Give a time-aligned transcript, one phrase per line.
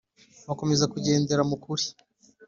[0.47, 1.85] Bakomeza kugendera mu kuri